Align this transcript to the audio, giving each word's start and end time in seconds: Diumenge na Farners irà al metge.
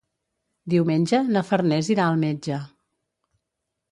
Diumenge 0.73 1.19
na 1.35 1.43
Farners 1.51 1.91
irà 1.95 2.07
al 2.13 2.17
metge. 2.23 2.57